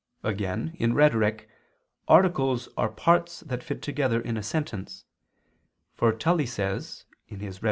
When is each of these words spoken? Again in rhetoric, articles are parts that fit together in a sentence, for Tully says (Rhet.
Again 0.23 0.75
in 0.79 0.95
rhetoric, 0.95 1.47
articles 2.07 2.67
are 2.75 2.89
parts 2.89 3.41
that 3.41 3.61
fit 3.61 3.83
together 3.83 4.19
in 4.19 4.35
a 4.35 4.41
sentence, 4.41 5.05
for 5.93 6.11
Tully 6.11 6.47
says 6.47 7.05
(Rhet. 7.29 7.59